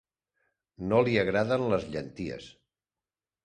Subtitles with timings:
[0.93, 2.51] No li agraden les llenties.